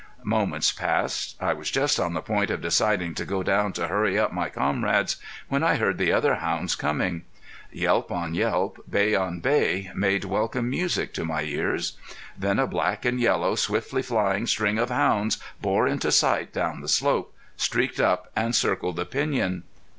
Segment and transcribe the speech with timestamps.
[0.23, 1.37] Moments passed.
[1.39, 4.49] I was just on the point of deciding to go down to hurry up my
[4.49, 7.21] comrades, when I heard the other hounds coming.
[7.71, 11.97] Yelp on yelp, bay on bay, made welcome music to my ears.
[12.35, 16.87] Then a black and yellow, swiftly flying string of hounds bore into sight down the
[16.87, 19.61] slope, streaked up and circled the piñon.